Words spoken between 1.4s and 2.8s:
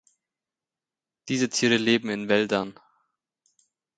Tiere leben in Wäldern.